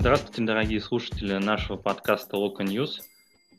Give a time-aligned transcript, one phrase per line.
[0.00, 3.00] Здравствуйте, дорогие слушатели нашего подкаста Local News.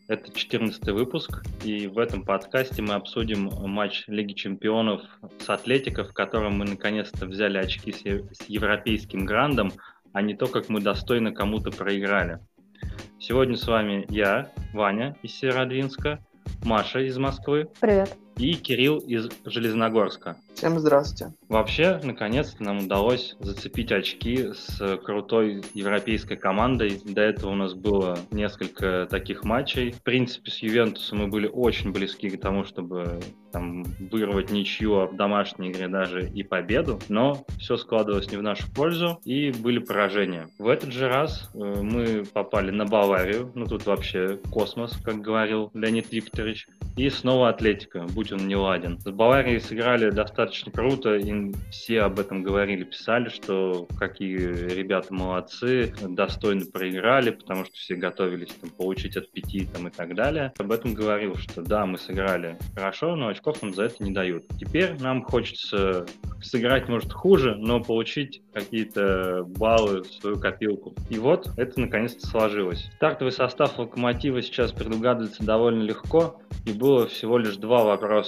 [0.08, 5.02] Это 14 выпуск, и в этом подкасте мы обсудим матч Лиги Чемпионов
[5.38, 9.74] с Атлетико, в котором мы наконец-то взяли очки с европейским грандом,
[10.14, 12.40] а не то, как мы достойно кому-то проиграли.
[13.20, 16.24] Сегодня с вами я, Ваня из Северодвинска,
[16.64, 17.68] Маша из Москвы.
[17.82, 18.16] Привет.
[18.40, 20.38] И Кирилл из Железногорска.
[20.54, 21.34] Всем здравствуйте.
[21.50, 27.02] Вообще, наконец-то нам удалось зацепить очки с крутой европейской командой.
[27.04, 29.92] До этого у нас было несколько таких матчей.
[29.92, 33.20] В принципе, с Ювентусом мы были очень близки к тому, чтобы
[33.52, 37.00] там, вырвать ничью, а в домашней игре даже и победу.
[37.10, 40.48] Но все складывалось не в нашу пользу, и были поражения.
[40.58, 43.52] В этот же раз э, мы попали на Баварию.
[43.56, 46.68] Ну, тут вообще космос, как говорил Леонид Викторович.
[46.96, 49.00] И снова Атлетика, будь он не ладен.
[49.00, 55.94] С Баварией сыграли достаточно круто, и все об этом говорили, писали, что какие ребята молодцы,
[56.02, 60.54] достойно проиграли, потому что все готовились там, получить от пяти там, и так далее.
[60.58, 64.46] Об этом говорил, что да, мы сыграли хорошо, но очков нам за это не дают.
[64.60, 66.06] Теперь нам хочется
[66.42, 70.96] сыграть, может, хуже, но получить какие-то баллы в свою копилку.
[71.10, 72.90] И вот это наконец-то сложилось.
[72.96, 78.19] Стартовый состав Локомотива сейчас предугадывается довольно легко, и было всего лишь два вопроса.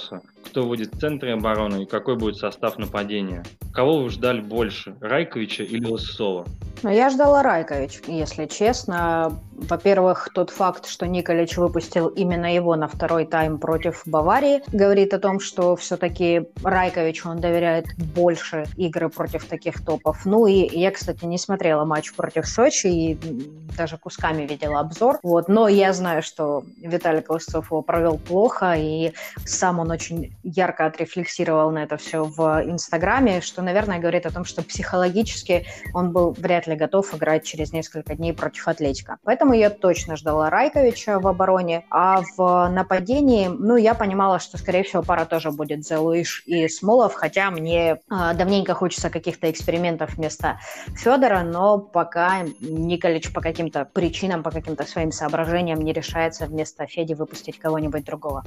[0.44, 3.42] Кто будет в центре обороны и какой будет состав нападения?
[3.72, 6.46] Кого вы ждали больше, Райковича или Лысова?
[6.82, 9.38] Ну, я ждала Райкович, если честно.
[9.68, 15.18] Во-первых, тот факт, что Николич выпустил именно его на второй тайм против Баварии, говорит о
[15.18, 20.24] том, что все-таки Райкович он доверяет больше игры против таких топов.
[20.24, 23.18] Ну и я, кстати, не смотрела матч против Сочи и
[23.76, 25.18] даже кусками видела обзор.
[25.22, 25.48] Вот.
[25.48, 29.12] Но я знаю, что Виталий Колосцов его провел плохо, и
[29.44, 34.44] сам он очень ярко отрефлексировал на это все в Инстаграме, что, наверное, говорит о том,
[34.44, 39.18] что психологически он был вряд ли готов играть через несколько дней против Атлетика.
[39.24, 41.84] Поэтому Поэтому я точно ждала Райковича в обороне.
[41.90, 47.12] А в нападении, ну, я понимала, что, скорее всего, пара тоже будет Зелуиш и Смолов,
[47.12, 47.98] хотя мне э,
[48.34, 50.58] давненько хочется каких-то экспериментов вместо
[50.96, 57.12] Федора, но пока Николич по каким-то причинам, по каким-то своим соображениям не решается вместо Феди
[57.12, 58.44] выпустить кого-нибудь другого.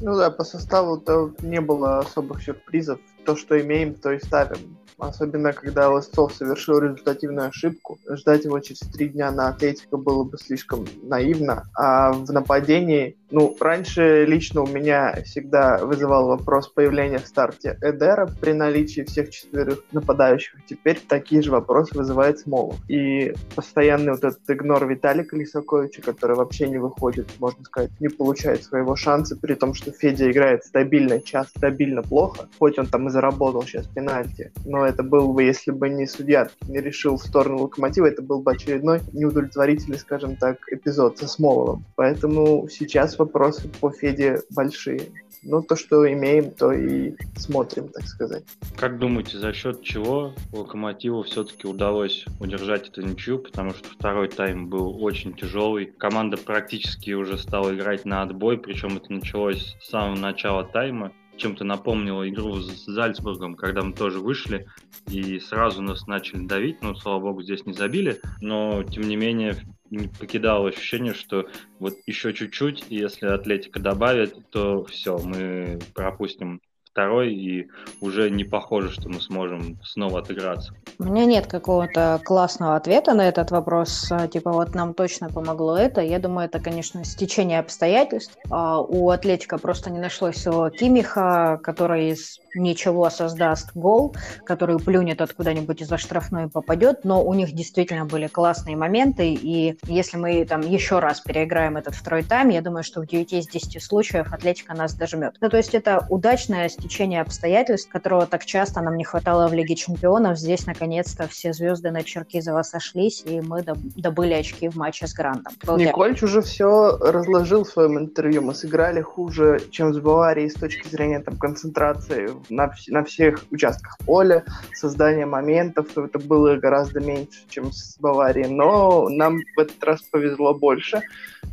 [0.00, 2.98] Ну да, по составу-то не было особых сюрпризов.
[3.26, 4.78] То, что имеем, то и ставим.
[5.00, 7.98] Особенно, когда Лысцов совершил результативную ошибку.
[8.08, 11.70] Ждать его через три дня на Атлетико было бы слишком наивно.
[11.74, 18.28] А в нападении ну, раньше лично у меня всегда вызывал вопрос появления в старте Эдера
[18.40, 20.54] при наличии всех четверых нападающих.
[20.66, 22.76] Теперь такие же вопросы вызывает Смолов.
[22.88, 28.64] И постоянный вот этот игнор Виталика Лисаковича, который вообще не выходит, можно сказать, не получает
[28.64, 33.10] своего шанса, при том, что Федя играет стабильно, часто стабильно плохо, хоть он там и
[33.10, 34.52] заработал сейчас пенальти.
[34.64, 38.42] Но это был бы, если бы не судья не решил в сторону Локомотива, это был
[38.42, 41.84] бы очередной неудовлетворительный, скажем так, эпизод со Смоловым.
[41.96, 45.08] Поэтому сейчас вопросы по Феде большие.
[45.42, 48.44] Ну, то, что имеем, то и смотрим, так сказать.
[48.76, 53.38] Как думаете, за счет чего Локомотиву все-таки удалось удержать эту ничью?
[53.38, 55.86] Потому что второй тайм был очень тяжелый.
[55.86, 61.64] Команда практически уже стала играть на отбой, причем это началось с самого начала тайма чем-то
[61.64, 64.66] напомнило игру с Зальцбургом, когда мы тоже вышли
[65.08, 66.82] и сразу нас начали давить.
[66.82, 69.56] Ну, слава богу, здесь не забили, но тем не менее
[69.90, 71.46] не покидало ощущение, что
[71.78, 77.68] вот еще чуть-чуть, и если Атлетика добавит, то все, мы пропустим второй, и
[78.00, 80.74] уже не похоже, что мы сможем снова отыграться.
[80.98, 84.10] У меня нет какого-то классного ответа на этот вопрос.
[84.32, 86.00] Типа, вот нам точно помогло это.
[86.00, 88.36] Я думаю, это, конечно, стечение обстоятельств.
[88.50, 95.20] А, у Атлетика просто не нашлось своего Кимиха, который из ничего создаст гол, который плюнет
[95.20, 97.04] откуда-нибудь из-за штрафной и попадет.
[97.04, 99.32] Но у них действительно были классные моменты.
[99.34, 103.32] И если мы там еще раз переиграем этот второй тайм, я думаю, что в 9
[103.32, 105.36] из 10 случаев Атлетика нас дожмет.
[105.40, 109.74] Ну, то есть это удачная стечение обстоятельств, которого так часто нам не хватало в Лиге
[109.74, 110.38] Чемпионов.
[110.38, 115.52] Здесь, наконец-то, все звезды на Черкизова сошлись, и мы добыли очки в матче с Грантом.
[115.76, 118.42] Никольч уже все разложил в своем интервью.
[118.42, 123.98] Мы сыграли хуже, чем с Баварией с точки зрения там, концентрации на, на всех участках
[124.04, 124.44] поля,
[124.74, 125.96] создания моментов.
[125.96, 128.48] Это было гораздо меньше, чем с Баварией.
[128.48, 131.02] Но нам в этот раз повезло больше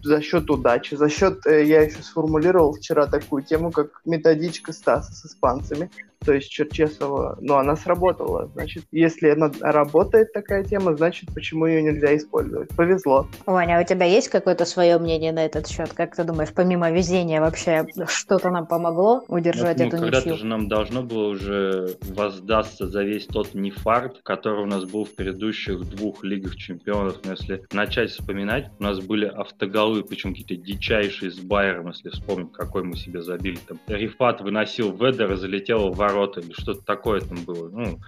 [0.04, 5.14] за счет удачи, за счет, э, я еще сформулировал вчера такую тему, как методичка Стаса
[5.14, 5.90] с испанцами.
[6.26, 8.50] То есть Черчесова, но она сработала.
[8.54, 12.70] Значит, если она работает такая тема, значит, почему ее нельзя использовать?
[12.76, 13.28] Повезло.
[13.46, 15.94] Ваня, а у тебя есть какое-то свое мнение на этот счет?
[15.94, 20.38] Как ты думаешь, помимо везения вообще что-то нам помогло удержать ну, эту когда-то ничью?
[20.38, 25.16] же нам должно было уже воздастся за весь тот нефарт, который у нас был в
[25.16, 27.20] предыдущих двух лигах чемпионов.
[27.24, 32.52] Но если начать вспоминать, у нас были автоголы, причем какие-то дичайшие с Байером, если вспомнить,
[32.52, 33.60] какой мы себе забили.
[33.68, 37.70] Там Рифат выносил Ведер и залетел в ворота, или что-то такое там было.
[37.70, 38.00] Ну,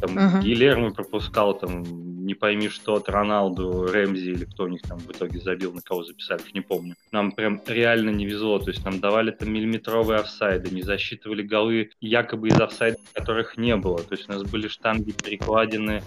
[0.00, 0.40] там Мгм.
[0.40, 1.84] Гилермо пропускал, там,
[2.26, 5.82] не пойми что, от Роналду, Рэмзи или кто у них там в итоге забил, на
[5.82, 6.94] кого записали, не помню.
[7.12, 11.90] Нам прям реально не везло, то есть нам давали там миллиметровые офсайды, не засчитывали голы
[12.00, 13.98] якобы из офсайда, которых не было.
[13.98, 16.02] То есть у нас были штанги, перекладины,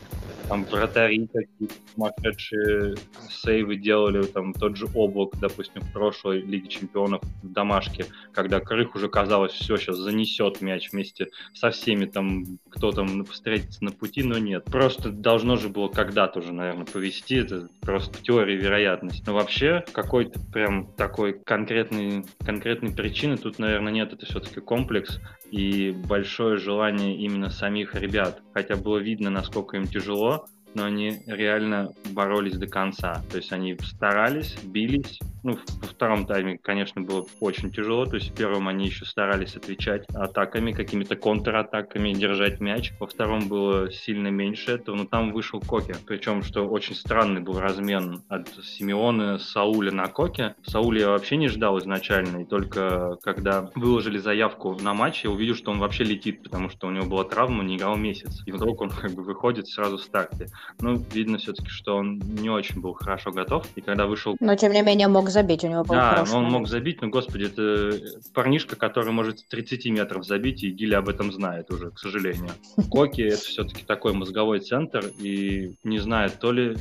[0.48, 2.96] там вратари какие-то сумасшедшие
[3.30, 8.96] сейвы делали, там тот же облак, допустим, в прошлой Лиге Чемпионов в домашке, когда Крых
[8.96, 14.24] уже казалось, все, сейчас занесет мяч вместе со всеми там, кто там встретится на пути,
[14.24, 14.66] но нет.
[14.66, 19.24] Просто должно же было когда-то уже, наверное, повести, это просто теория вероятности.
[19.26, 25.20] Но вообще какой-то прям такой конкретной, конкретной причины тут, наверное, нет, это все-таки комплекс
[25.52, 28.42] и большое желание именно самих ребят.
[28.54, 33.24] Хотя было видно, насколько им тяжело, но они реально боролись до конца.
[33.32, 35.20] То есть они старались, бились.
[35.44, 38.06] Ну, во втором тайме, конечно, было очень тяжело.
[38.06, 42.94] То есть в первом они еще старались отвечать атаками, какими-то контратаками, держать мяч.
[43.00, 45.96] Во втором было сильно меньше этого, но там вышел Коке.
[46.06, 50.56] Причем, что очень странный был размен от Симеона Сауля на Коке.
[50.64, 55.56] Сауля я вообще не ждал изначально, и только когда выложили заявку на матч, я увидел,
[55.56, 58.42] что он вообще летит, потому что у него была травма, не играл месяц.
[58.46, 60.48] И вдруг он как бы выходит сразу в старте.
[60.80, 63.66] Ну, видно все-таки, что он не очень был хорошо готов.
[63.76, 66.46] И когда вышел Но, тем не менее, мог забить, у него был да, хороший он
[66.46, 67.98] мог забить, но, господи, это
[68.34, 72.52] парнишка, который может с 30 метров забить, и Гиля об этом знает уже, к сожалению.
[72.90, 76.76] Коки— это все-таки такой мозговой центр, и не знаю, то ли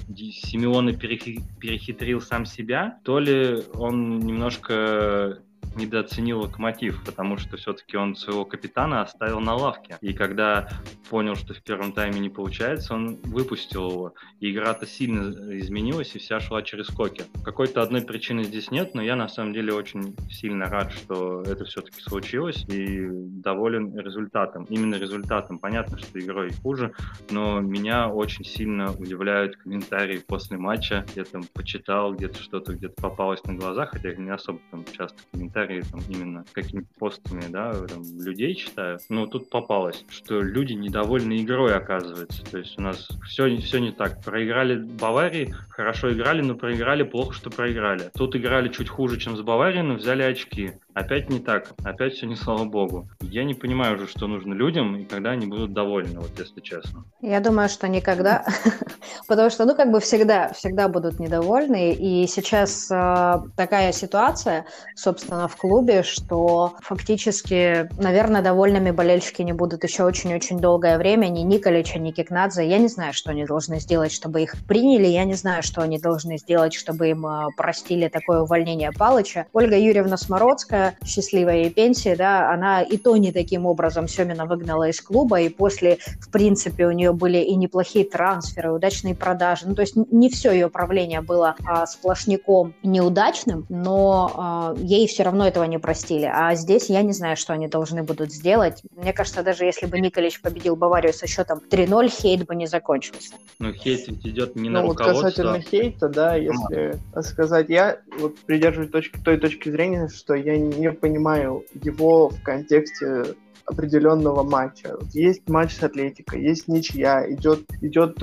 [0.92, 5.38] перехи- перехитрил сам себя, то ли он немножко
[5.76, 9.98] недооценил локомотив, потому что все-таки он своего капитана оставил на лавке.
[10.00, 10.68] И когда
[11.10, 14.14] понял, что в первом тайме не получается, он выпустил его.
[14.40, 17.24] И игра-то сильно изменилась, и вся шла через коки.
[17.44, 21.64] Какой-то одной причины здесь нет, но я на самом деле очень сильно рад, что это
[21.64, 24.64] все-таки случилось, и доволен результатом.
[24.64, 25.58] Именно результатом.
[25.58, 26.92] Понятно, что игрой хуже,
[27.30, 31.04] но меня очень сильно удивляют комментарии после матча.
[31.14, 35.18] Я там почитал, где-то что-то где-то попалось на глаза, хотя я не особо там часто
[35.32, 38.98] комментарии там именно какими-то постами, да, там, людей читаю.
[39.08, 42.44] Но тут попалось, что люди недовольны игрой, оказывается.
[42.44, 44.22] То есть у нас все, все не так.
[44.24, 48.10] Проиграли Баварии, хорошо играли, но проиграли плохо, что проиграли.
[48.14, 50.72] Тут играли чуть хуже, чем с Баварией, но взяли очки.
[50.94, 53.08] Опять не так, опять все не слава богу.
[53.20, 57.04] Я не понимаю уже, что нужно людям и когда они будут довольны, вот если честно.
[57.20, 58.46] Я думаю, что никогда,
[59.28, 65.48] потому что, ну, как бы всегда, всегда будут недовольны, и сейчас э, такая ситуация, собственно,
[65.48, 71.98] в клубе, что фактически, наверное, довольными болельщики не будут еще очень-очень долгое время, ни Николича,
[71.98, 72.68] ни Кикнадзе.
[72.68, 75.98] Я не знаю, что они должны сделать, чтобы их приняли, я не знаю, что они
[75.98, 79.46] должны сделать, чтобы им э, простили такое увольнение Палыча.
[79.52, 84.88] Ольга Юрьевна Смородская, счастливая ей пенсии, да, она и то не таким образом Семина выгнала
[84.88, 89.66] из клуба, и после, в принципе, у нее были и неплохие трансферы, удачные продажи.
[89.66, 95.22] Ну, то есть не все ее правление было а, сплошняком неудачным, но а, ей все
[95.22, 96.30] равно этого не простили.
[96.32, 98.82] А здесь я не знаю, что они должны будут сделать.
[98.96, 103.34] Мне кажется, даже если бы Николич победил Баварию со счетом 3-0, хейт бы не закончился.
[103.58, 105.28] Но хейт ведь идет не на Ну, вот руководство.
[105.28, 110.70] касательно хейта, да, если сказать, я вот придерживаюсь точки, той точки зрения, что я не
[110.92, 113.34] понимаю его в контексте
[113.66, 114.96] определенного матча.
[115.12, 118.16] Есть матч с Атлетикой, есть ничья, идет, идет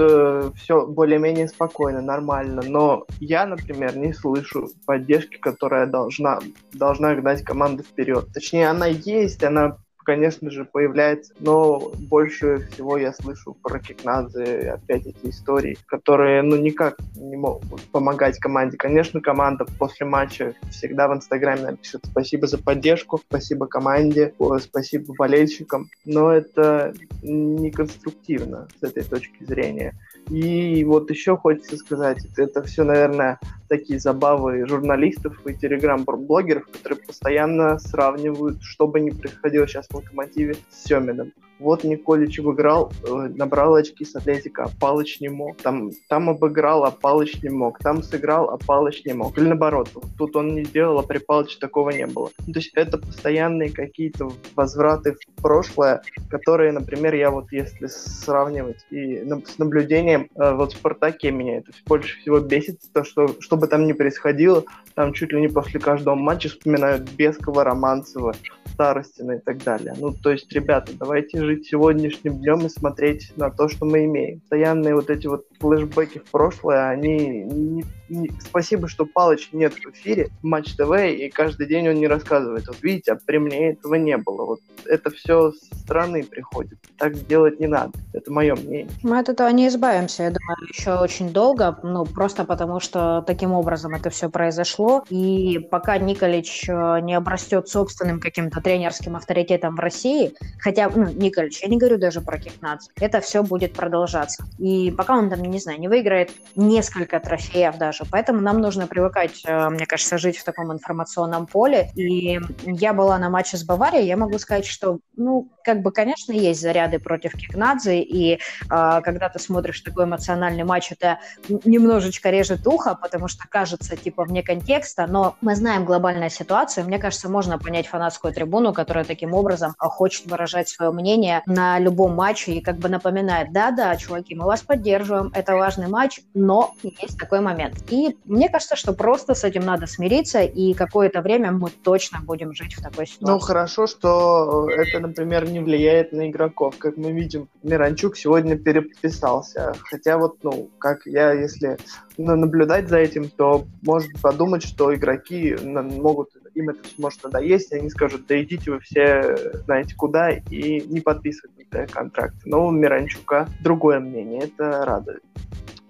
[0.56, 6.40] все более-менее спокойно, нормально, но я, например, не слышу поддержки, которая должна,
[6.74, 8.28] должна гнать команду вперед.
[8.34, 9.78] Точнее, она есть, она
[10.12, 16.58] конечно же, появляется, но больше всего я слышу про Кикнадзе, опять эти истории, которые, ну,
[16.58, 18.76] никак не могут помогать команде.
[18.76, 25.90] Конечно, команда после матча всегда в Инстаграме напишет спасибо за поддержку, спасибо команде, спасибо болельщикам,
[26.04, 29.96] но это не конструктивно с этой точки зрения.
[30.30, 33.40] И вот еще хочется сказать, это все, наверное,
[33.72, 40.56] такие забавы журналистов и телеграм-блогеров, которые постоянно сравнивают, что бы ни происходило сейчас в «Локомотиве»
[40.70, 41.32] с Семиным.
[41.62, 45.58] Вот Николич обыграл, э, набрал очки с Атлетика, а Палыч не мог.
[45.58, 47.78] Там, там обыграл, а Палыч не мог.
[47.78, 49.38] Там сыграл, а Палыч не мог.
[49.38, 52.30] Или наоборот, тут он не сделал, а при Палыче такого не было.
[52.30, 56.02] То есть это постоянные какие-то возвраты в прошлое,
[56.32, 61.72] которые, например, я вот если сравнивать и с наблюдением, э, вот в Спартаке меня это
[61.86, 64.64] больше всего бесит, то, что, что бы там ни происходило,
[64.96, 68.34] там чуть ли не после каждого матча вспоминают Бескова, Романцева,
[68.74, 69.94] Старостина и так далее.
[69.98, 74.40] Ну, то есть, ребята, давайте жить сегодняшним днем и смотреть на то, что мы имеем.
[74.42, 77.44] Постоянные вот эти вот флешбеки в прошлое, они...
[77.44, 78.32] Не, не...
[78.40, 82.68] Спасибо, что Палыч нет в эфире Матч ТВ, и каждый день он не рассказывает.
[82.68, 84.46] Вот видите, а при мне этого не было.
[84.46, 86.80] Вот это все с стороны приходит.
[86.98, 87.92] Так делать не надо.
[88.14, 88.88] Это мое мнение.
[89.04, 89.68] Мы от этого не
[90.02, 91.78] избавимся, я думаю, еще очень долго.
[91.84, 95.04] Ну, просто потому что таким образом это все произошло.
[95.10, 101.62] И пока Николич э, не обрастет собственным каким-то тренерским авторитетом в России, хотя, ну, Николич,
[101.62, 104.44] я не говорю даже про Кикнац, это все будет продолжаться.
[104.60, 108.04] И пока он там, не знаю, не выиграет несколько трофеев даже.
[108.10, 111.92] Поэтому нам нужно привыкать, э, мне кажется, жить в таком информационном поле.
[111.96, 116.32] И я была на матче с Баварией, я могу сказать, что, ну, как бы, конечно,
[116.32, 118.38] есть заряды против Кикнадзе, и э,
[118.70, 121.20] когда ты смотришь такой эмоциональный матч, это
[121.66, 126.98] немножечко режет ухо, потому что кажется, типа, вне контекста, но мы знаем глобальную ситуацию, мне
[126.98, 132.54] кажется, можно понять фанатскую трибуну, которая таким образом хочет выражать свое мнение на любом матче
[132.54, 137.42] и как бы напоминает, да-да, чуваки, мы вас поддерживаем, это важный матч, но есть такой
[137.42, 137.76] момент.
[137.90, 142.54] И мне кажется, что просто с этим надо смириться, и какое-то время мы точно будем
[142.54, 143.34] жить в такой ситуации.
[143.34, 146.76] Ну, хорошо, что это, например, не влияет на игроков.
[146.78, 149.76] Как мы видим, Миранчук сегодня переподписался.
[149.90, 151.78] Хотя вот, ну, как я, если
[152.18, 157.90] наблюдать за этим, то может подумать, что игроки могут им это может надоесть, и они
[157.90, 161.52] скажут, да идите вы все знаете куда, и не подписывать
[161.92, 162.40] контракты.
[162.46, 165.24] Но у Миранчука другое мнение, это радует.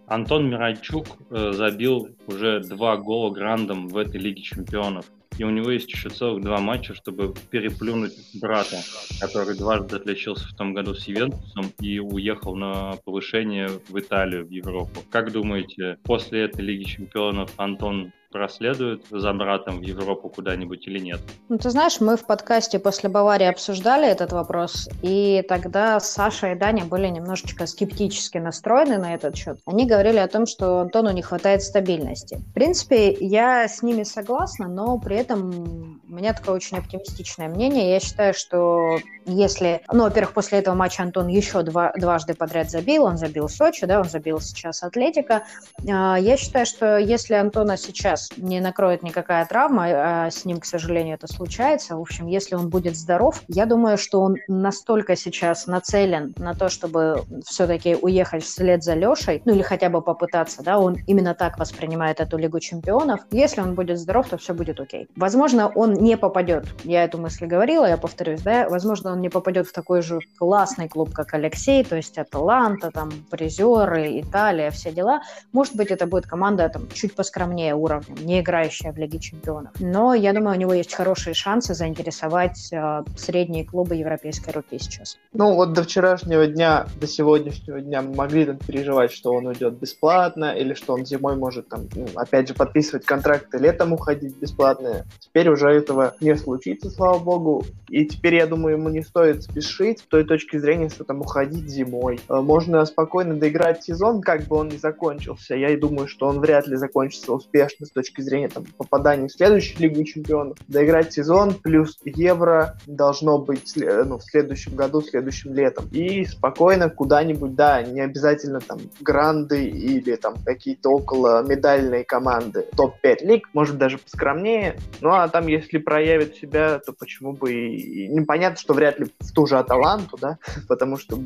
[0.05, 5.05] Антон Миранчук э, забил уже два гола грандом в этой Лиге Чемпионов.
[5.37, 8.81] И у него есть еще целых два матча, чтобы переплюнуть брата,
[9.19, 14.49] который дважды отличился в том году с Ювентусом и уехал на повышение в Италию, в
[14.49, 15.03] Европу.
[15.09, 21.19] Как думаете, после этой Лиги Чемпионов Антон проследует за братом в Европу куда-нибудь или нет?
[21.49, 26.55] Ну, ты знаешь, мы в подкасте после Баварии обсуждали этот вопрос, и тогда Саша и
[26.55, 29.59] Даня были немножечко скептически настроены на этот счет.
[29.65, 32.37] Они говорили о том, что Антону не хватает стабильности.
[32.37, 37.91] В принципе, я с ними согласна, но при этом у меня такое очень оптимистичное мнение.
[37.91, 39.81] Я считаю, что если...
[39.91, 43.03] Ну, во-первых, после этого матча Антон еще два, дважды подряд забил.
[43.03, 45.43] Он забил Сочи, да, он забил сейчас Атлетика.
[45.83, 51.15] Я считаю, что если Антона сейчас не накроет никакая травма, а с ним, к сожалению,
[51.15, 56.33] это случается, в общем, если он будет здоров, я думаю, что он настолько сейчас нацелен
[56.37, 60.97] на то, чтобы все-таки уехать вслед за Лешей, ну или хотя бы попытаться, да, он
[61.07, 63.21] именно так воспринимает эту Лигу Чемпионов.
[63.31, 65.07] Если он будет здоров, то все будет окей.
[65.15, 69.67] Возможно, он не попадет, я эту мысль говорила, я повторюсь, да, возможно, он не попадет
[69.67, 75.21] в такой же классный клуб, как Алексей, то есть Аталанта, там, призеры, Италия, все дела.
[75.51, 77.75] Может быть, это будет команда там чуть поскромнее
[78.11, 79.71] уровнем, не играющая в Лиге Чемпионов.
[79.79, 85.17] Но я думаю, у него есть хорошие шансы заинтересовать э, средние клубы европейской руки сейчас.
[85.33, 89.73] Ну, вот до вчерашнего дня, до сегодняшнего дня мы могли там переживать, что он уйдет
[89.75, 95.05] бесплатно, или что он зимой может там, ну, опять же, подписывать контракты, летом уходить бесплатно.
[95.19, 97.65] Теперь уже этого не случится, слава богу.
[97.89, 101.69] И теперь, я думаю, ему не стоит спешить с той точки зрения, что там уходить
[101.69, 102.19] зимой.
[102.29, 105.55] Э, можно спокойно доиграть сезон, как бы он ни закончился.
[105.55, 109.31] Я и думаю, что он вряд ли закончится успешно с точки зрения там, попадания в
[109.31, 110.57] следующую Лигу Чемпионов.
[110.67, 115.87] Доиграть сезон плюс Евро должно быть ну, в следующем году, следующим летом.
[115.91, 122.65] И спокойно куда-нибудь, да, не обязательно там гранды или там какие-то около медальные команды.
[122.75, 124.77] Топ-5 лиг, может даже поскромнее.
[125.01, 128.07] Ну а там, если проявит себя, то почему бы и...
[128.07, 131.19] Непонятно, что вряд ли в ту же Аталанту, да, потому что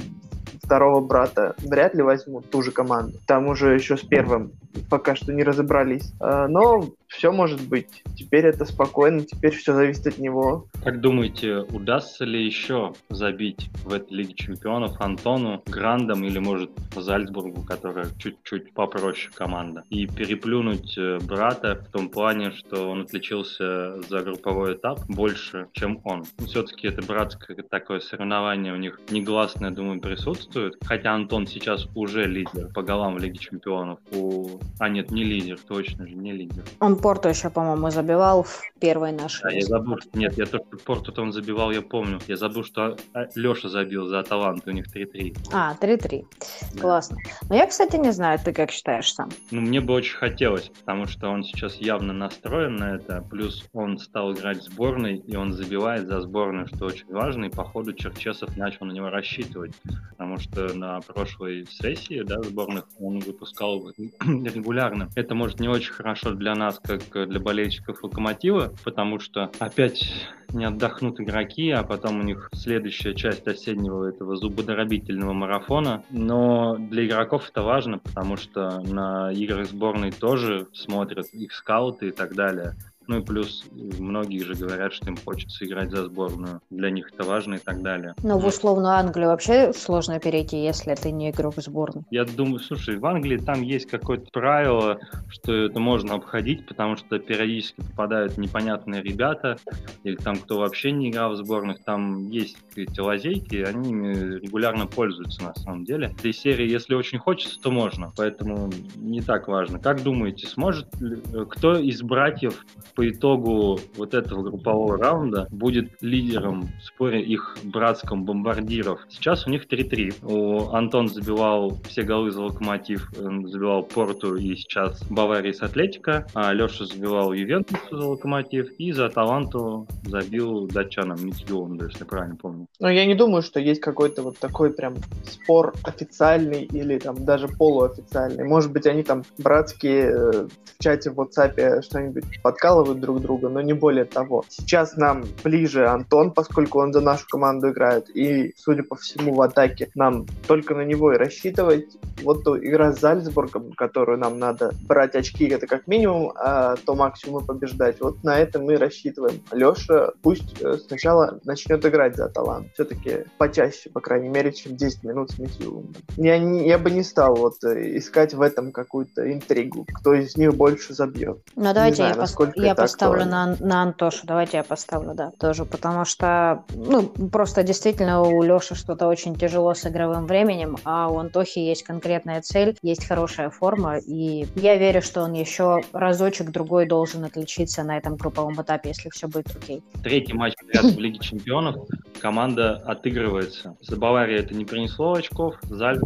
[0.61, 3.19] второго брата вряд ли возьмут ту же команду.
[3.27, 4.51] Там уже еще с первым
[4.89, 6.13] пока что не разобрались.
[6.19, 8.03] А, но все может быть.
[8.15, 10.67] Теперь это спокойно, теперь все зависит от него.
[10.83, 17.63] Как думаете, удастся ли еще забить в этой Лиге Чемпионов Антону, Грандом или, может, Зальцбургу,
[17.63, 24.21] которая чуть-чуть попроще команда, и переплюнуть э, брата в том плане, что он отличился за
[24.21, 26.23] групповой этап больше, чем он.
[26.47, 32.25] Все-таки это братское такое соревнование у них негласное, думаю, присутствует присутствует, хотя Антон сейчас уже
[32.25, 33.99] лидер по голам в Лиге Чемпионов.
[34.11, 34.59] У...
[34.79, 36.63] А нет, не лидер, точно же, не лидер.
[36.79, 39.43] Он Порту еще, по-моему, забивал в первой нашей.
[39.43, 42.19] Да, я забыл, нет, я только Порту-то он забивал, я помню.
[42.27, 45.37] Я забыл, что а, Леша забил за талант, у них 3-3.
[45.53, 46.25] А, 3-3.
[46.73, 46.81] Да.
[46.81, 47.17] Классно.
[47.47, 49.29] Но я, кстати, не знаю, ты как считаешь сам?
[49.51, 53.99] Ну, мне бы очень хотелось, потому что он сейчас явно настроен на это, плюс он
[53.99, 57.93] стал играть в сборной, и он забивает за сборную, что очень важно, и по ходу
[57.93, 59.73] Черчесов начал на него рассчитывать,
[60.09, 65.07] потому что на прошлой сессии, да, сборных он выпускал регулярно.
[65.15, 70.11] Это может не очень хорошо для нас, как для болельщиков Локомотива, потому что опять
[70.53, 76.03] не отдохнут игроки, а потом у них следующая часть осеннего этого зубодоробительного марафона.
[76.09, 82.11] Но для игроков это важно, потому что на игры сборной тоже смотрят их скауты и
[82.11, 82.75] так далее.
[83.07, 83.65] Ну и плюс
[83.99, 86.61] многие же говорят, что им хочется играть за сборную.
[86.69, 88.15] Для них это важно и так далее.
[88.23, 92.03] Но в условную Англию вообще сложно перейти, если ты не игрок сборной.
[92.11, 97.19] Я думаю, слушай, в Англии там есть какое-то правило, что это можно обходить, потому что
[97.19, 99.57] периодически попадают непонятные ребята,
[100.03, 104.87] или там кто вообще не играл в сборных, там есть эти лазейки, они ими регулярно
[104.87, 106.13] пользуются на самом деле.
[106.17, 109.79] Этой серии, если очень хочется, то можно, поэтому не так важно.
[109.79, 111.17] Как думаете, сможет ли,
[111.49, 118.23] кто из братьев по итогу вот этого группового раунда будет лидером в споре их братском
[118.25, 119.01] бомбардиров.
[119.09, 120.25] Сейчас у них 3-3.
[120.25, 126.53] У Антон забивал все голы за Локомотив, забивал Порту и сейчас Баварии с Атлетика, а
[126.53, 132.67] Леша забивал Ювентус за Локомотив и за Таланту забил датчанам Митьюланду, если правильно помню.
[132.79, 137.47] Но я не думаю, что есть какой-то вот такой прям спор официальный или там даже
[137.47, 138.43] полуофициальный.
[138.43, 143.49] Может быть, они там братские э, в чате в WhatsApp что-нибудь подкалывают, подкалывают друг друга,
[143.49, 144.43] но не более того.
[144.49, 149.41] Сейчас нам ближе Антон, поскольку он за нашу команду играет, и, судя по всему, в
[149.41, 151.97] атаке нам только на него и рассчитывать.
[152.23, 157.43] Вот игра с Зальцбургом, которую нам надо брать очки, это как минимум, а то максимум
[157.43, 157.99] и побеждать.
[157.99, 159.41] Вот на это мы рассчитываем.
[159.51, 162.67] Леша пусть э, сначала начнет играть за талант.
[162.73, 165.93] Все-таки почаще, по крайней мере, чем 10 минут с Митьюлом.
[166.17, 170.37] Я, не, я бы не стал вот э, искать в этом какую-то интригу, кто из
[170.37, 171.39] них больше забьет.
[171.55, 172.35] Ну, давайте знаю, я, пос...
[172.55, 174.25] я я поставлю на, на Антошу.
[174.25, 175.65] Давайте я поставлю, да, тоже.
[175.65, 181.17] Потому что, ну, просто действительно у Леши что-то очень тяжело с игровым временем, а у
[181.17, 187.23] Антохи есть конкретная цель, есть хорошая форма, и я верю, что он еще разочек-другой должен
[187.23, 189.83] отличиться на этом групповом этапе, если все будет окей.
[190.03, 191.75] Третий матч в Лиге Чемпионов
[192.19, 193.75] команда отыгрывается.
[193.81, 195.99] За Баварией это не принесло очков, Заль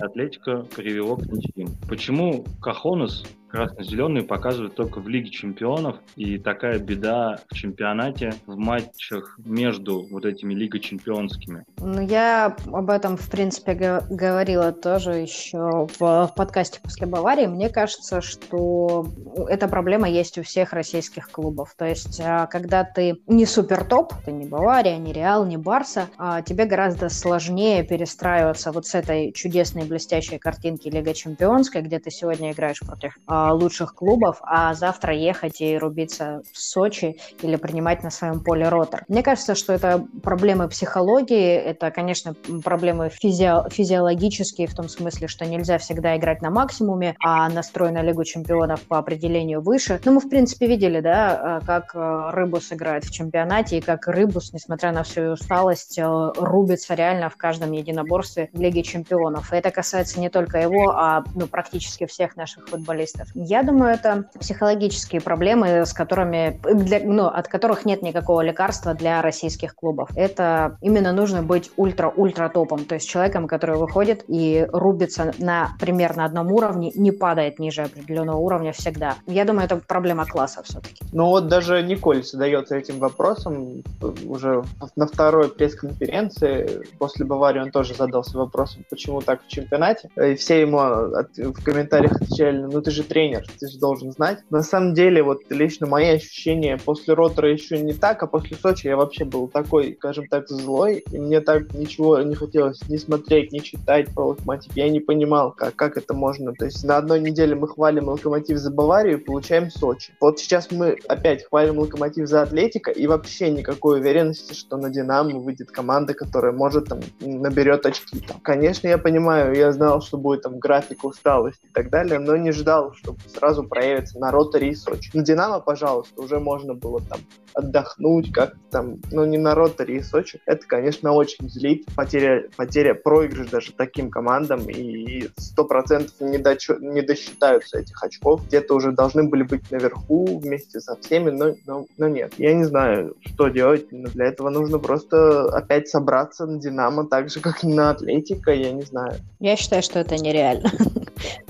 [0.00, 1.68] Атлетика привело к ничьим.
[1.88, 3.24] Почему Кахонус
[3.56, 10.26] красно-зеленые показывают только в Лиге чемпионов, и такая беда в чемпионате, в матчах между вот
[10.26, 11.64] этими Лиго чемпионскими.
[11.78, 17.46] Ну, я об этом, в принципе, говорила тоже еще в, в подкасте после Баварии.
[17.46, 19.06] Мне кажется, что
[19.48, 21.74] эта проблема есть у всех российских клубов.
[21.78, 26.08] То есть, а, когда ты не супер топ, ты не Бавария, не Реал, не Барса,
[26.18, 32.10] а тебе гораздо сложнее перестраиваться вот с этой чудесной блестящей картинки Лига Чемпионской, где ты
[32.10, 38.02] сегодня играешь против а, лучших клубов, а завтра ехать и рубиться в Сочи или принимать
[38.02, 39.04] на своем поле ротор.
[39.08, 45.46] Мне кажется, что это проблемы психологии, это, конечно, проблемы физи- физиологические в том смысле, что
[45.46, 50.00] нельзя всегда играть на максимуме, а настрой на Лигу чемпионов по определению выше.
[50.04, 54.52] Но мы, в принципе, видели, да, как э, Рыбус играет в чемпионате и как Рыбус,
[54.52, 59.52] несмотря на всю усталость, э, рубится реально в каждом единоборстве в Лиге чемпионов.
[59.52, 63.25] И это касается не только его, а ну, практически всех наших футболистов.
[63.34, 69.22] Я думаю, это психологические проблемы, с которыми, для, ну, от которых нет никакого лекарства для
[69.22, 70.10] российских клубов.
[70.16, 76.24] Это именно нужно быть ультра-ультра топом, то есть человеком, который выходит и рубится на примерно
[76.24, 79.16] одном уровне, не падает ниже определенного уровня всегда.
[79.26, 81.04] Я думаю, это проблема класса все-таки.
[81.12, 83.82] Ну вот даже Николь задается этим вопросом
[84.26, 84.64] уже
[84.96, 86.84] на второй пресс-конференции.
[86.98, 90.08] После Баварии он тоже задался вопросом, почему так в чемпионате.
[90.16, 94.40] И все ему в комментариях отвечали, ну ты же тренер, ты же должен знать.
[94.50, 98.88] На самом деле, вот лично мои ощущения после Ротора еще не так, а после Сочи
[98.88, 103.52] я вообще был такой, скажем так, злой, и мне так ничего не хотелось ни смотреть,
[103.52, 104.76] ни читать про Локомотив.
[104.76, 106.52] Я не понимал, как, как это можно.
[106.52, 110.12] То есть на одной неделе мы хвалим Локомотив за Баварию и получаем Сочи.
[110.20, 115.38] Вот сейчас мы опять хвалим Локомотив за Атлетика и вообще никакой уверенности, что на Динамо
[115.38, 118.20] выйдет команда, которая может там наберет очки.
[118.20, 118.40] Там.
[118.40, 122.52] Конечно, я понимаю, я знал, что будет там график усталости и так далее, но не
[122.52, 125.10] ждал, что сразу проявится на Ротари и Сочи.
[125.14, 127.20] На Динамо, пожалуйста, уже можно было там
[127.56, 130.40] отдохнуть, как там, ну, не на роторе и Сочи.
[130.44, 131.86] Это, конечно, очень злит.
[131.96, 138.46] Потеря, потеря проигрыш даже таким командам, и сто процентов не, дочу, не досчитаются этих очков.
[138.46, 142.34] Где-то уже должны были быть наверху вместе со всеми, но, но, но нет.
[142.36, 147.30] Я не знаю, что делать, но для этого нужно просто опять собраться на Динамо, так
[147.30, 149.14] же, как и на Атлетика, я не знаю.
[149.40, 150.70] Я считаю, что это нереально.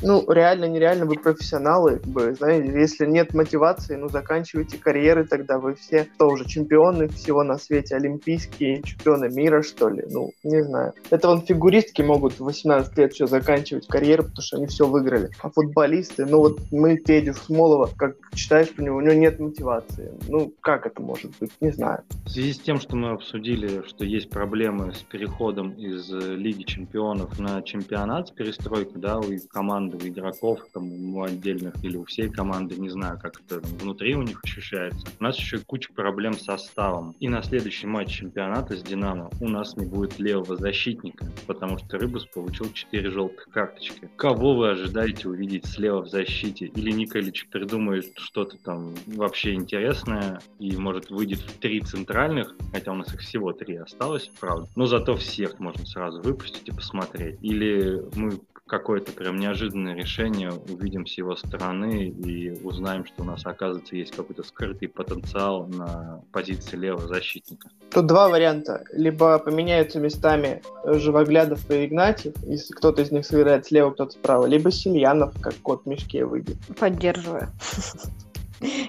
[0.03, 5.59] Ну, реально, нереально, вы профессионалы, как бы, знаете, если нет мотивации, ну, заканчивайте карьеры, тогда
[5.59, 10.63] вы все кто уже чемпионы всего на свете, олимпийские чемпионы мира, что ли, ну, не
[10.63, 10.93] знаю.
[11.11, 15.31] Это вон фигуристки могут в 18 лет еще заканчивать карьеру, потому что они все выиграли.
[15.43, 20.13] А футболисты, ну, вот мы Федю Смолова, как читаешь про него, у него нет мотивации.
[20.29, 21.51] Ну, как это может быть?
[21.61, 22.03] Не знаю.
[22.25, 26.63] В связи с тем, что мы обсудили, что есть проблемы с переходом из э, Лиги
[26.63, 32.05] чемпионов на чемпионат, с перестройкой, да, у команды, у игроков, там, у отдельных или у
[32.05, 35.07] всей команды, не знаю, как это внутри у них ощущается.
[35.19, 37.15] У нас еще куча проблем с составом.
[37.21, 41.99] И на следующий матч чемпионата с Динамо у нас не будет левого защитника, потому что
[41.99, 44.09] Рыбус получил 4 желтых карточки.
[44.17, 46.67] Кого вы ожидаете увидеть слева в защите?
[46.67, 52.95] Или Николич придумает что-то там вообще интересное и, может, выйдет в три центральных, хотя у
[52.95, 54.69] нас их всего три осталось, правда.
[54.77, 57.39] Но зато всех можно сразу выпустить и посмотреть.
[57.43, 63.47] Или мы какое-то прям неожиданное решение увидим с его стороны и узнаем, что у нас,
[63.47, 67.69] оказывается, есть какой-то скрытый потенциал на позиции левого защитника.
[67.91, 68.85] Тут два варианта.
[68.93, 74.71] Либо поменяются местами Живоглядов и Игнатьев, если кто-то из них сыграет слева, кто-то справа, либо
[74.71, 76.57] Сильянов, как кот в мешке выйдет.
[76.79, 77.49] Поддерживаю.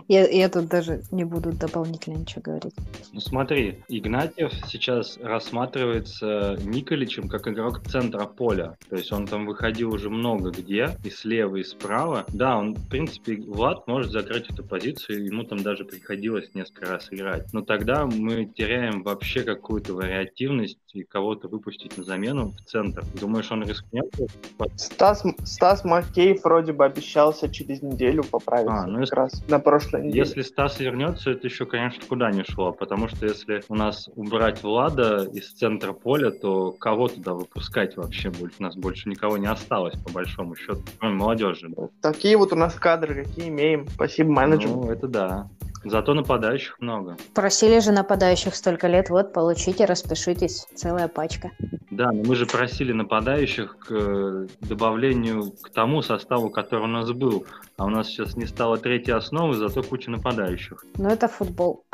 [0.08, 2.74] Я, я тут даже не буду дополнительно ничего говорить.
[3.14, 8.78] Ну смотри, Игнатьев сейчас рассматривается Николичем как игрок центра поля.
[8.90, 12.26] То есть он там выходил уже много где, и слева, и справа.
[12.30, 17.08] Да, он, в принципе, Влад может закрыть эту позицию, ему там даже приходилось несколько раз
[17.12, 17.52] играть.
[17.54, 23.04] Но тогда мы теряем вообще какую-то вариативность и кого-то выпустить на замену в центр.
[23.20, 24.06] Думаешь, он рискнет?
[24.76, 28.84] Стас, Стас Макеев вроде бы обещался через неделю поправиться.
[28.84, 30.20] А, ну, как раз на прошлой неделе.
[30.20, 34.64] Если Стас вернется, это еще, конечно, куда не шло, потому что если у нас убрать
[34.64, 38.54] Влада из центра поля, то кого туда выпускать вообще будет?
[38.60, 41.70] У нас больше никого не осталось, по большому счету, кроме молодежи.
[42.02, 43.88] Такие вот у нас кадры, какие имеем.
[43.90, 44.76] Спасибо менеджеру.
[44.76, 45.50] Ну, это да.
[45.90, 47.18] Зато нападающих много.
[47.34, 51.52] Просили же нападающих столько лет, вот, получите, распишитесь, целая пачка.
[51.92, 57.12] Да, но мы же просили нападающих к э, добавлению к тому составу, который у нас
[57.12, 57.46] был.
[57.78, 60.84] А у нас сейчас не стало третьей основы, зато куча нападающих.
[60.98, 61.86] Ну, это футбол.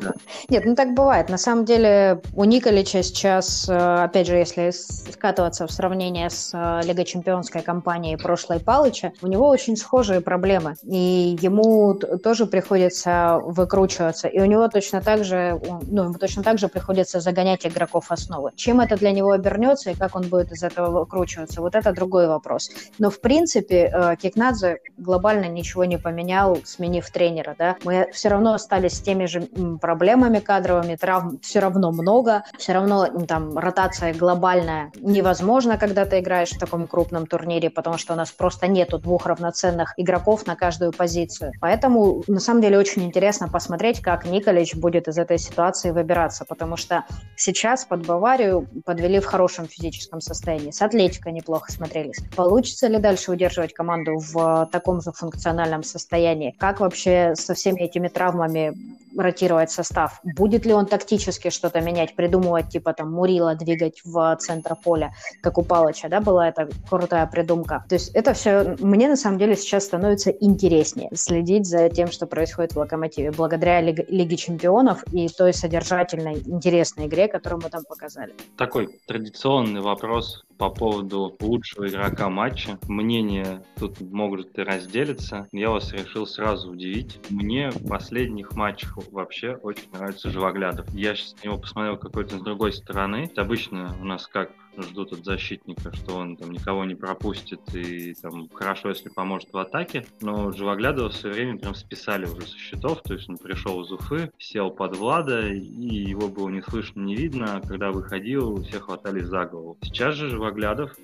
[0.00, 0.12] Да.
[0.48, 1.28] Нет, ну так бывает.
[1.28, 6.86] На самом деле у Николича сейчас, э, опять же, если скатываться в сравнение с э,
[6.86, 10.74] Лигой Чемпионской кампанией прошлой Палыча, у него очень схожие проблемы.
[10.84, 14.28] И ему тоже приходится выкручиваться.
[14.28, 18.52] И у него точно так же, ну, ему точно так же приходится загонять игроков основы.
[18.56, 22.28] Чем это для него обернется и как он будет из этого выкручиваться, вот это другой
[22.28, 22.70] вопрос.
[22.98, 28.54] Но, в принципе, э, Кикнадзе глобально ничего не поменял, сменив тренера, да, мы все равно
[28.54, 29.42] остались с теми же
[29.80, 36.50] проблемами кадровыми, травм все равно много, все равно там ротация глобальная невозможна, когда ты играешь
[36.50, 40.92] в таком крупном турнире, потому что у нас просто нету двух равноценных игроков на каждую
[40.92, 41.52] позицию.
[41.60, 46.76] Поэтому, на самом деле, очень интересно посмотреть, как Николич будет из этой ситуации выбираться, потому
[46.76, 47.04] что
[47.36, 50.70] сейчас под Баварию подвели в хорошем физическом состоянии.
[50.70, 52.18] С Атлетико неплохо смотрелись.
[52.36, 56.54] Получится ли дальше удерживать команду в таком же функциональном состоянии.
[56.58, 58.74] Как вообще со всеми этими травмами
[59.16, 60.20] ротировать состав?
[60.24, 65.58] Будет ли он тактически что-то менять, придумывать, типа там Мурила двигать в центр поля, как
[65.58, 67.84] у Палыча, да, была эта крутая придумка.
[67.88, 72.26] То есть это все мне на самом деле сейчас становится интереснее следить за тем, что
[72.26, 77.82] происходит в Локомотиве, благодаря Лиг- Лиге Чемпионов и той содержательной, интересной игре, которую мы там
[77.88, 78.34] показали.
[78.56, 82.78] Такой традиционный вопрос по поводу лучшего игрока матча.
[82.88, 85.48] Мнения тут могут и разделиться.
[85.52, 87.18] Я вас решил сразу удивить.
[87.30, 90.86] Мне в последних матчах вообще очень нравится Живоглядов.
[90.94, 93.30] Я сейчас на него посмотрел какой-то с другой стороны.
[93.36, 98.48] Обычно у нас как ждут от защитника, что он там никого не пропустит и там
[98.48, 100.06] хорошо, если поможет в атаке.
[100.20, 104.32] Но Живоглядова все время прям списали уже со счетов, то есть он пришел из Уфы,
[104.38, 107.56] сел под Влада, и его было не слышно, не видно.
[107.56, 109.78] А когда выходил, все хватались за голову.
[109.82, 110.51] Сейчас же Живоглядов,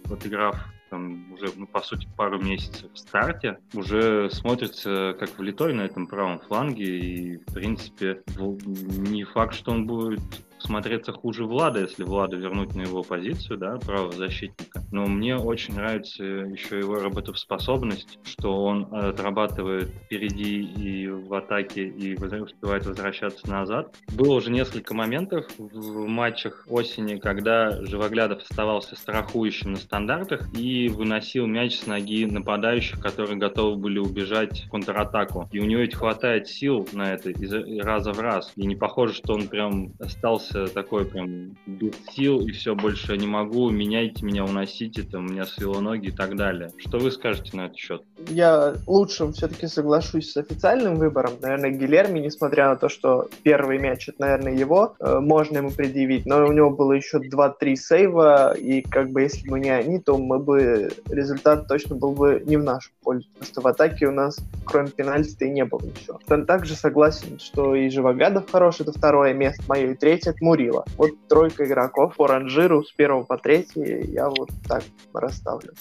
[0.05, 0.57] вот играв
[0.91, 6.07] там уже, ну, по сути, пару месяцев в старте, уже смотрится как влитой на этом
[6.07, 10.21] правом фланге, и, в принципе, не факт, что он будет
[10.61, 14.83] смотреться хуже Влада, если Влада вернуть на его позицию, да, правого защитника.
[14.93, 22.15] Но мне очень нравится еще его работоспособность, что он отрабатывает впереди и в атаке, и
[22.15, 23.95] успевает возвращаться назад.
[24.15, 31.47] Было уже несколько моментов в матчах осени, когда Живоглядов оставался страхующим на стандартах и выносил
[31.47, 35.49] мяч с ноги нападающих, которые готовы были убежать в контратаку.
[35.53, 38.53] И у него ведь хватает сил на это из раза в раз.
[38.57, 43.17] И не похоже, что он прям остался остался такой прям без сил и все, больше
[43.17, 46.71] не могу, меняйте меня, уносите, там, меня свело ноги и так далее.
[46.77, 48.03] Что вы скажете на этот счет?
[48.29, 51.33] Я лучше все-таки соглашусь с официальным выбором.
[51.41, 56.27] Наверное, Гилерми, несмотря на то, что первый мяч, это, наверное, его, э, можно ему предъявить,
[56.27, 60.17] но у него было еще 2-3 сейва, и как бы если бы не они, то
[60.17, 63.29] мы бы результат точно был бы не в нашу пользу.
[63.35, 66.19] Потому что в атаке у нас, кроме пенальти, и не было ничего.
[66.45, 70.85] Также согласен, что и Живоглядов хороший, это второе место мое, и третье Мурила.
[70.97, 75.73] Вот тройка игроков по ранжиру с первого по третий я вот так расставлю.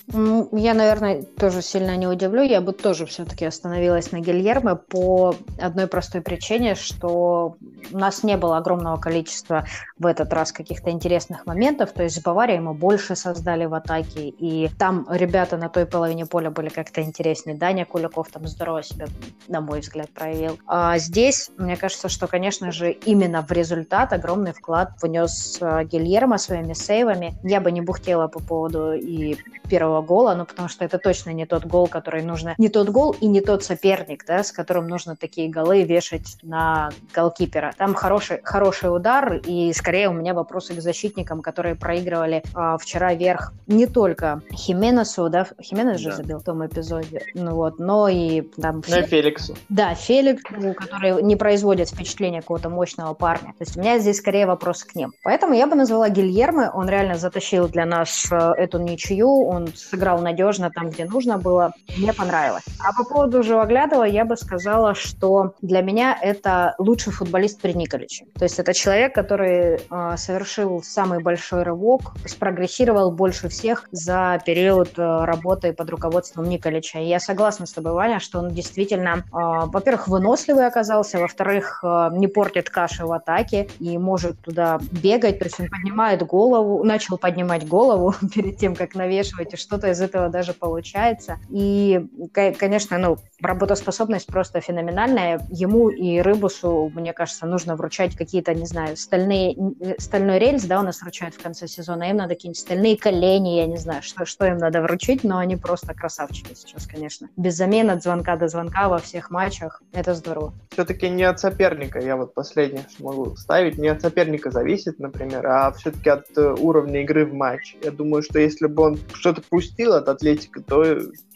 [0.52, 2.42] Я, наверное, тоже сильно не удивлю.
[2.42, 7.56] Я бы тоже все-таки остановилась на Гильермо по одной простой причине, что
[7.92, 9.66] у нас не было огромного количества
[9.98, 11.92] в этот раз каких-то интересных моментов.
[11.92, 16.26] То есть с Баварией мы больше создали в атаке, и там ребята на той половине
[16.26, 17.58] поля были как-то интереснее.
[17.58, 19.08] Даня Куликов там здорово себя,
[19.48, 20.60] на мой взгляд, проявил.
[20.68, 25.84] А здесь, мне кажется, что, конечно же, именно в результат огромный огромный вклад внес э,
[25.86, 27.36] Гильермо своими сейвами.
[27.44, 31.46] Я бы не бухтела по поводу и первого гола, ну, потому что это точно не
[31.46, 32.56] тот гол, который нужно...
[32.58, 36.90] Не тот гол и не тот соперник, да, с которым нужно такие голы вешать на
[37.14, 37.74] голкипера.
[37.78, 43.14] Там хороший, хороший удар, и скорее у меня вопросы к защитникам, которые проигрывали а, вчера
[43.14, 46.16] вверх не только Хименесу, да, Хименес же да.
[46.16, 48.82] забил в том эпизоде, ну вот, но и там...
[48.88, 49.56] Ну и Феликсу.
[49.70, 53.54] Да, Феликсу, который не производит впечатления какого-то мощного парня.
[53.58, 55.14] То есть у меня здесь скорее вопрос к ним.
[55.24, 60.20] Поэтому я бы назвала Гильермо, он реально затащил для нас э, эту ничью, он сыграл
[60.20, 61.74] надежно там, где нужно было.
[61.98, 62.64] Мне понравилось.
[62.80, 68.26] А по поводу Живоглядова я бы сказала, что для меня это лучший футболист при Николиче.
[68.36, 74.98] То есть это человек, который э, совершил самый большой рывок, спрогрессировал больше всех за период
[74.98, 77.00] э, работы под руководством Николича.
[77.00, 82.10] И я согласна с тобой, Ваня, что он действительно, э, во-первых, выносливый оказался, во-вторых, э,
[82.14, 87.18] не портит каши в атаке и может туда бегать, то есть он поднимает голову, начал
[87.18, 91.40] поднимать голову перед тем, как навешивать и что-то из этого даже получается.
[91.50, 95.40] И, конечно, ну, работоспособность просто феноменальная.
[95.50, 99.56] Ему и Рыбусу, мне кажется, нужно вручать какие-то, не знаю, стальные,
[100.00, 103.68] стальной рельс, да, у нас вручают в конце сезона, им надо какие-нибудь стальные колени, я
[103.68, 107.30] не знаю, что, что им надо вручить, но они просто красавчики сейчас, конечно.
[107.38, 110.54] Без замен от звонка до звонка во всех матчах, это здорово.
[110.72, 114.17] Все-таки не от соперника, я вот последнее, что могу ставить, не от соперника
[114.52, 117.78] зависит, например, а все-таки от э, уровня игры в матче.
[117.84, 120.84] Я думаю, что если бы он что-то пустил от Атлетика, то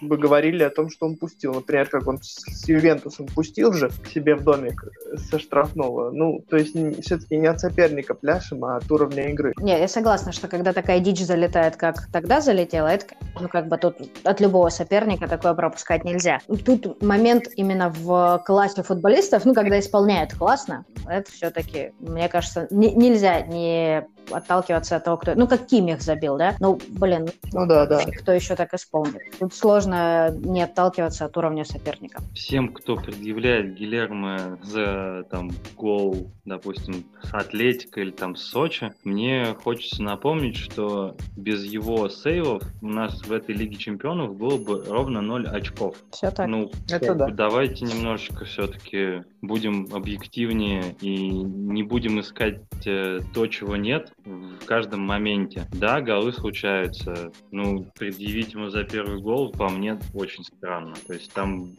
[0.02, 1.54] бы говорили о том, что он пустил.
[1.54, 4.84] Например, как он с Ювентусом пустил же к себе в домик
[5.30, 6.12] со штрафного.
[6.12, 9.54] Ну, то есть все-таки не от соперника пляшем, а от уровня игры.
[9.58, 13.06] Не, я согласна, что когда такая дичь залетает, как тогда залетела, это,
[13.39, 16.39] ну, как бы тут от любого соперника такое пропускать нельзя.
[16.65, 22.94] Тут момент именно в классе футболистов, ну, когда исполняют классно, это все-таки, мне кажется, не,
[22.94, 25.36] нельзя не отталкиваться от того, кто...
[25.36, 26.56] Ну, как Кимих забил, да?
[26.60, 28.02] Ну, блин, ну, да, да.
[28.20, 29.22] кто еще так исполнит?
[29.40, 32.22] Тут сложно не отталкиваться от уровня соперника.
[32.34, 39.56] Всем, кто предъявляет Гилермо за там гол, допустим, с Атлетика или там с Сочи, мне
[39.64, 45.22] хочется напомнить, что без его сейвов у нас в этой Лиге Чемпионов было бы ровно
[45.22, 45.96] 0 очков.
[46.12, 46.48] Все так.
[46.48, 47.28] Ну, Это да.
[47.30, 55.67] давайте немножечко все-таки будем объективнее и не будем искать то, чего нет в каждом моменте.
[55.74, 57.32] Да, голы случаются.
[57.52, 60.95] Ну, предъявить ему за первый гол, по мне, очень странно.
[61.08, 61.76] То есть там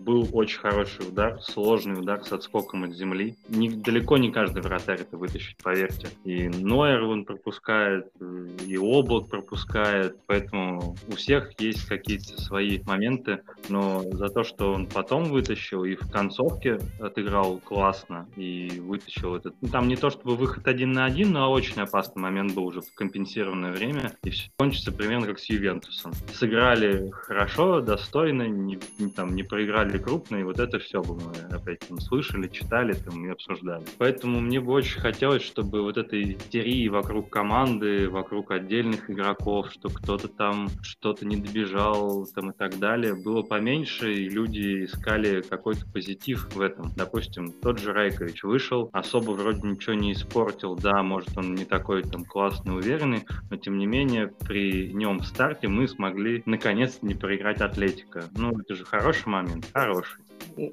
[0.00, 3.36] был очень хороший удар, сложный удар с отскоком от земли.
[3.48, 6.08] Не, далеко не каждый вратарь это вытащит, поверьте.
[6.24, 8.10] И Нойер он пропускает,
[8.66, 14.86] и Облак пропускает, поэтому у всех есть какие-то свои моменты, но за то, что он
[14.86, 19.54] потом вытащил и в концовке отыграл классно и вытащил этот...
[19.60, 22.80] Ну, там не то чтобы выход один на один, но очень опасный момент был уже
[22.80, 26.12] в компенсированное время, и все кончится примерно как с Ювентусом.
[26.32, 31.56] Сыграли хорошо, достойно, не, не, там, не проиграли крупно, и вот это все бы мы
[31.56, 33.84] опять там слышали, читали там и обсуждали.
[33.98, 39.88] Поэтому мне бы очень хотелось, чтобы вот этой истерии вокруг команды, вокруг отдельных игроков, что
[39.88, 45.86] кто-то там что-то не добежал там, и так далее, было поменьше, и люди искали какой-то
[45.92, 46.92] позитив в этом.
[46.96, 52.02] Допустим, тот же Райкович вышел, особо вроде ничего не испортил, да, может он не такой
[52.02, 57.14] там классный, уверенный, но тем не менее при нем в старте мы смогли наконец-то не
[57.14, 58.24] проиграть Атлетика.
[58.36, 60.23] Ну, это же хороший момент, хороший.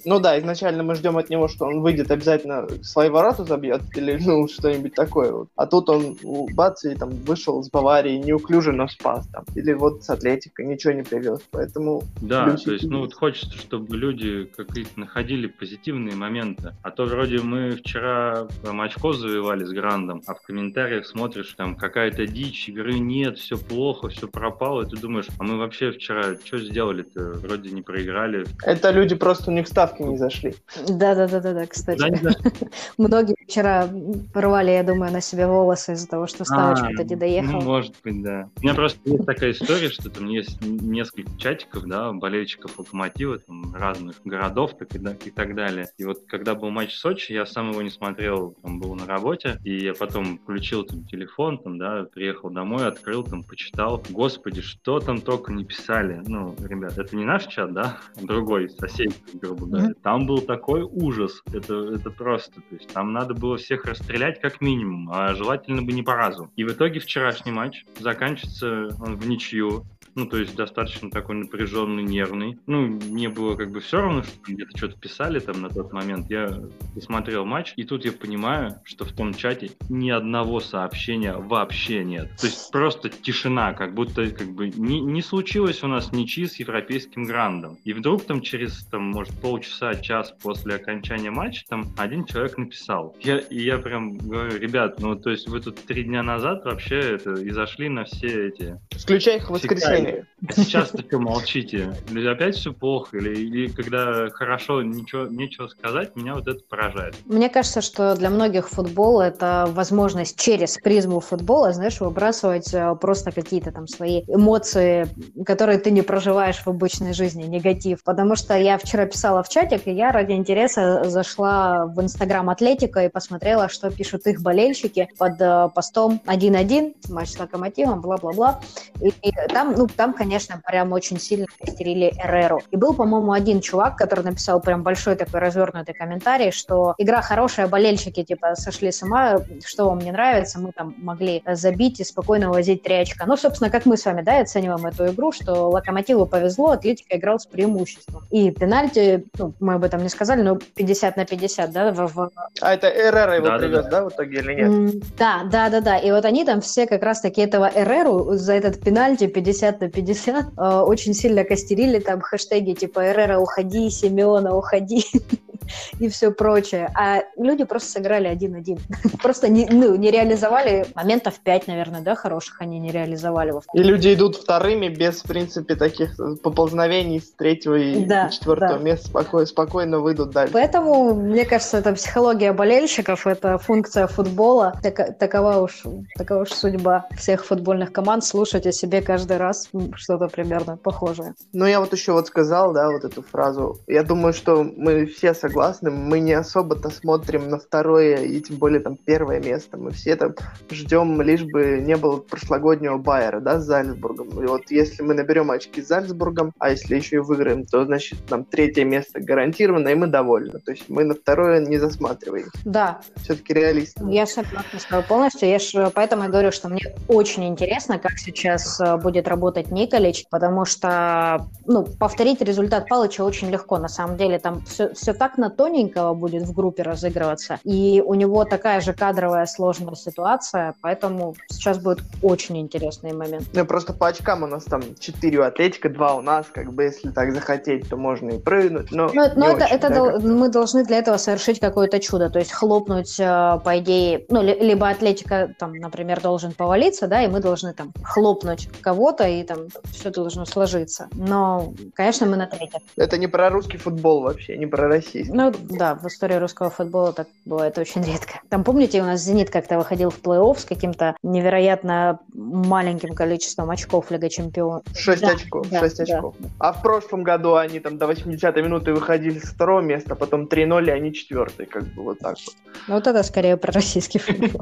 [0.06, 4.18] Ну да, изначально мы ждем от него, что он выйдет обязательно свои ворота забьет или
[4.24, 5.32] ну что-нибудь такое.
[5.32, 5.50] Вот.
[5.56, 6.18] А тут он
[6.54, 9.46] бац и там вышел с Баварии неуклюже, но спас там.
[9.56, 11.42] Или вот с Атлетикой ничего не привез.
[11.52, 12.04] Поэтому...
[12.22, 16.74] Да, то есть, ну вот хочется, чтобы люди какие-то находили позитивные моменты.
[16.84, 21.76] А то вроде мы вчера там очко завивали с Грандом, а в комментариях смотришь, там
[21.76, 26.36] какая-то дичь, игры нет, все плохо, все пропало, и ты думаешь, а мы вообще вчера
[26.44, 27.34] что сделали-то?
[27.40, 28.46] Вроде не проиграли.
[28.64, 30.56] Это люди просто у них ставки не зашли.
[30.88, 32.02] Да-да-да-да, кстати.
[32.98, 33.88] Многие вчера
[34.34, 37.52] порвали, я думаю, на себе волосы из-за того, что ставочка-то не доехала.
[37.52, 38.50] Ну, может быть, да.
[38.58, 43.74] У меня просто есть такая история, что там есть несколько чатиков, да, болельщиков Локомотива, там,
[43.76, 45.88] разных городов так и, да, и так далее.
[45.98, 49.06] И вот когда был матч в Сочи, я сам его не смотрел, там, был на
[49.06, 54.04] работе, и я потом включил там телефон, там, да, приехал домой, открыл, там, почитал.
[54.10, 56.22] Господи, что там только не писали.
[56.26, 59.16] Ну, ребят, это не наш чат, да, а другой, соседний,
[59.56, 59.94] Mm-hmm.
[60.04, 64.62] Там был такой ужас, это, это просто, то есть там надо было всех расстрелять как
[64.62, 66.52] минимум, а желательно бы не по разу.
[66.56, 72.04] И в итоге вчерашний матч заканчивается он в ничью ну, то есть достаточно такой напряженный,
[72.04, 72.58] нервный.
[72.68, 76.30] Ну, мне было как бы все равно, что где-то что-то писали там на тот момент.
[76.30, 76.62] Я
[76.94, 82.30] посмотрел матч, и тут я понимаю, что в том чате ни одного сообщения вообще нет.
[82.40, 86.58] То есть просто тишина, как будто как бы не, не случилось у нас ничьи с
[86.58, 87.78] европейским грандом.
[87.84, 93.16] И вдруг там через, там, может, полчаса, час после окончания матча там один человек написал.
[93.22, 97.00] Я, и я прям говорю, ребят, ну, то есть вы тут три дня назад вообще
[97.00, 98.80] это и зашли на все эти...
[98.92, 100.28] Включай их воскресенье отношения.
[100.56, 101.94] Сейчас таки молчите.
[102.10, 107.16] Или опять все плохо, или, или когда хорошо, ничего, нечего сказать, меня вот это поражает.
[107.26, 113.32] Мне кажется, что для многих футбол— это возможность через призму футбола, знаешь, выбрасывать э, просто
[113.32, 115.08] какие-то там свои эмоции,
[115.46, 118.04] которые ты не проживаешь в обычной жизни, негатив.
[118.04, 123.06] Потому что я вчера писала в чатик, и я ради интереса зашла в Инстаграм Атлетика
[123.06, 128.60] и посмотрела, что пишут их болельщики под э, постом 1-1, матч с Локомотивом, бла-бла-бла.
[129.02, 132.62] И там, ну, там, конечно, прям очень сильно костерили Эреру.
[132.72, 137.68] И был, по-моему, один чувак, который написал прям большой такой развернутый комментарий, что игра хорошая,
[137.68, 142.50] болельщики типа сошли с ума, что вам не нравится, мы там могли забить и спокойно
[142.50, 143.26] возить три очка.
[143.26, 147.40] Ну, собственно, как мы с вами, да, оцениваем эту игру, что Локомотиву повезло, Атлетика играл
[147.40, 148.24] с преимуществом.
[148.32, 152.08] И пенальти, ну, мы об этом не сказали, но 50 на 50, да, в...
[152.08, 152.32] в...
[152.62, 153.90] А это Эрера его да, привез, да, да.
[153.90, 155.04] да, в итоге или нет?
[155.18, 155.98] Да, да, да, да.
[155.98, 160.46] И вот они там все как раз-таки этого Эреру за этот пенальти 50 на 50
[160.58, 165.06] э, очень сильно костерили там хэштеги типа «Эрера, уходи», «Симеона, уходи»
[166.00, 166.92] и все прочее.
[166.96, 168.80] А люди просто сыграли один-один.
[169.22, 173.54] Просто не, ну, не реализовали моментов пять, наверное, да, хороших они не реализовали.
[173.74, 178.84] И люди идут вторыми без, в принципе, таких поползновений с третьего и да, четвертого да.
[178.84, 180.54] места спокойно, спокойно выйдут дальше.
[180.54, 184.74] Поэтому, мне кажется, это психология болельщиков, это функция футбола.
[184.82, 185.84] Так, такова, уж,
[186.16, 191.34] такова уж судьба всех футбольных команд слушать о себе каждый раз что-то примерно похожее.
[191.54, 193.80] Ну, я вот еще вот сказал, да, вот эту фразу.
[193.88, 198.80] Я думаю, что мы все согласны, мы не особо-то смотрим на второе и тем более
[198.80, 199.78] там первое место.
[199.78, 200.36] Мы все там
[200.70, 204.44] ждем, лишь бы не было прошлогоднего Байера, да, с Зальцбургом.
[204.44, 208.20] И вот если мы наберем очки с Зальцбургом, а если еще и выиграем, то, значит,
[208.30, 210.60] нам третье место гарантировано, и мы довольны.
[210.60, 212.48] То есть мы на второе не засматриваем.
[212.66, 213.02] Да.
[213.24, 214.04] Все-таки реалисты.
[214.10, 215.50] Я согласна с тобой полностью.
[215.50, 220.26] Я ж поэтому и говорю, что мне очень интересно, как сейчас э, будет работать Николич,
[220.32, 223.78] потому что, ну, повторить результат Палыча очень легко.
[223.78, 227.60] На самом деле там все, все так на тоненького будет в группе разыгрываться.
[227.64, 233.44] И у него такая же кадровая сложная ситуация, поэтому сейчас будет очень интересный момент.
[233.54, 236.84] Ну, просто по очкам у нас там 4 у Атлетика, 2 у нас, как бы,
[236.84, 240.20] если так захотеть, то можно и прыгнуть, но Но, но это, очень, это да, дол-
[240.22, 244.54] мы должны для этого совершить какое-то чудо, то есть хлопнуть, э, по идее, ну, ли,
[244.60, 249.68] либо Атлетика, там, например, должен повалиться, да, и мы должны там хлопнуть кого-то, и там
[249.92, 251.10] все должно сложиться.
[251.14, 252.80] Но, конечно, мы на третьем.
[252.96, 255.32] Это не про русский футбол вообще, не про российский.
[255.32, 258.42] Ну, да, в истории русского футбола так бывает очень редко.
[258.50, 264.12] Там, помните, у нас «Зенит» как-то выходил в плей-офф с каким-то невероятно маленьким количеством очков
[264.12, 264.84] Лига Чемпионов.
[264.96, 266.36] Шесть да, очков, да, шесть очков.
[266.40, 266.50] Да.
[266.60, 270.88] А в прошлом году они там до 80-й минуты выходили с второго места, потом 3-0,
[270.88, 272.56] и они четвертый, как бы вот так вот.
[272.88, 274.62] Ну, вот это скорее про российский футбол.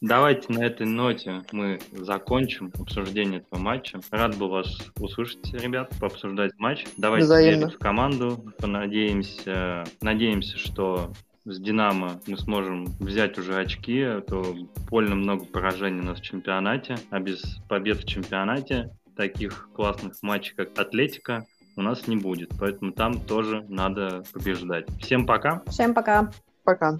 [0.00, 4.00] Давайте на этой ноте мы закончим обсуждение этого матча.
[4.10, 6.86] Рад был вас услышать, ребят, пообсуждать матч.
[6.96, 7.60] Давайте Взаимно.
[7.60, 8.52] верить в команду.
[8.58, 11.12] Понадеемся, надеемся, что
[11.44, 14.56] с Динамо мы сможем взять уже очки, а то
[14.90, 20.54] больно много поражений у нас в чемпионате, а без побед в чемпионате таких классных матчей,
[20.54, 22.50] как Атлетика, у нас не будет.
[22.58, 24.86] Поэтому там тоже надо побеждать.
[25.00, 25.62] Всем пока!
[25.66, 26.30] Всем пока.
[26.64, 26.98] Пока.